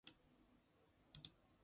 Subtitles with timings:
[0.03, 1.29] 索维尼。